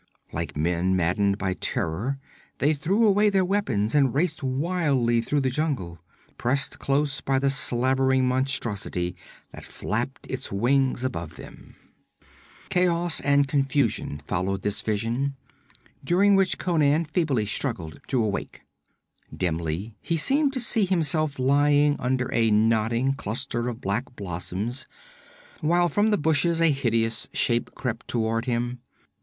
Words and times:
Like 0.31 0.57
men 0.57 0.95
maddened 0.95 1.37
by 1.37 1.53
terror, 1.53 2.17
they 2.57 2.73
threw 2.73 3.05
away 3.05 3.29
their 3.29 3.45
weapons 3.45 3.93
and 3.93 4.11
raced 4.15 4.41
wildly 4.41 5.21
through 5.21 5.41
the 5.41 5.51
jungle, 5.51 5.99
pressed 6.39 6.79
close 6.79 7.21
by 7.21 7.37
the 7.37 7.51
slavering 7.51 8.27
monstrosity 8.27 9.15
that 9.51 9.63
flapped 9.63 10.25
its 10.25 10.51
wings 10.51 11.03
above 11.03 11.35
them. 11.35 11.75
Chaos 12.69 13.19
and 13.19 13.47
confusion 13.47 14.17
followed 14.17 14.63
this 14.63 14.81
vision, 14.81 15.35
during 16.03 16.35
which 16.35 16.57
Conan 16.57 17.05
feebly 17.05 17.45
struggled 17.45 18.01
to 18.07 18.23
awake. 18.23 18.61
Dimly 19.37 19.99
he 20.01 20.17
seemed 20.17 20.51
to 20.53 20.59
see 20.59 20.85
himself 20.85 21.37
lying 21.37 21.95
under 21.99 22.27
a 22.33 22.49
nodding 22.49 23.13
cluster 23.13 23.67
of 23.69 23.81
black 23.81 24.15
blossoms, 24.15 24.87
while 25.59 25.87
from 25.87 26.09
the 26.09 26.17
bushes 26.17 26.59
a 26.59 26.71
hideous 26.71 27.27
shape 27.33 27.75
crept 27.75 28.07
toward 28.07 28.45
him. 28.47 28.79